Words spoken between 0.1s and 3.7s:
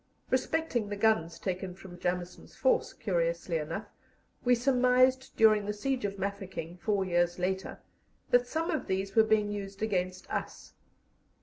Respecting the guns taken from Jameson's force, curiously